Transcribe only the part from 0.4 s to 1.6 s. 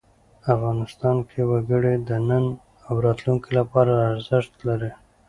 افغانستان کې